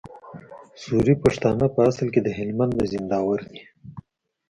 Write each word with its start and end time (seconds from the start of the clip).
سوري 0.83 1.13
پښتانه 1.23 1.65
په 1.75 1.79
اصل 1.89 2.07
کي 2.13 2.19
د 2.23 2.29
هلمند 2.37 2.71
د 2.75 2.79
زينداور 2.91 3.39
دي 3.51 3.61